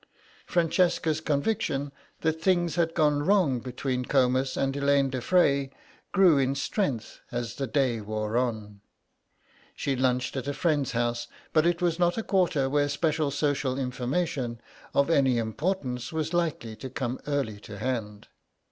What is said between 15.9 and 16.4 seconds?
was